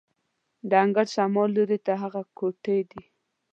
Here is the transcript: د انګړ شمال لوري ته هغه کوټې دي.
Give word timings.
د 0.69 0.71
انګړ 0.83 1.05
شمال 1.15 1.49
لوري 1.55 1.79
ته 1.85 1.93
هغه 2.01 2.21
کوټې 2.37 2.79
دي. 2.89 3.01